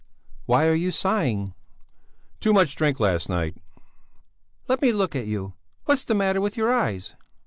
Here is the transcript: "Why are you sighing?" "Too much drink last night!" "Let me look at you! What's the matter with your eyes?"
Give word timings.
"Why 0.47 0.65
are 0.65 0.73
you 0.73 0.89
sighing?" 0.89 1.53
"Too 2.39 2.53
much 2.53 2.75
drink 2.75 2.99
last 2.99 3.29
night!" 3.29 3.55
"Let 4.67 4.81
me 4.81 4.91
look 4.91 5.15
at 5.15 5.27
you! 5.27 5.53
What's 5.85 6.05
the 6.05 6.15
matter 6.15 6.41
with 6.41 6.57
your 6.57 6.73
eyes?" 6.73 7.13